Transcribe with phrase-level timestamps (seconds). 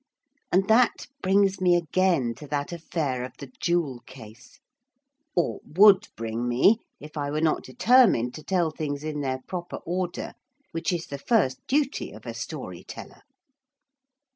[0.51, 4.59] And that brings me again to that affair of the jewel case,
[5.35, 9.75] or would bring me if I were not determined to tell things in their proper
[9.85, 10.33] order,
[10.71, 13.21] which is the first duty of a story teller.